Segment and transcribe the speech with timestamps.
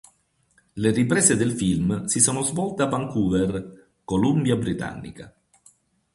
[0.73, 5.31] Le riprese del film si sono svolte a Vancouver, Columbia Britannica.